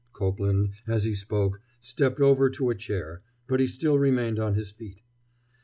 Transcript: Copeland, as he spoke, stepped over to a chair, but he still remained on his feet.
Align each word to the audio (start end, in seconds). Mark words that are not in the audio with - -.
Copeland, 0.13 0.69
as 0.87 1.03
he 1.03 1.13
spoke, 1.13 1.61
stepped 1.79 2.19
over 2.19 2.49
to 2.49 2.71
a 2.71 2.73
chair, 2.73 3.19
but 3.45 3.59
he 3.59 3.67
still 3.67 3.99
remained 3.99 4.39
on 4.39 4.55
his 4.55 4.71
feet. 4.71 5.03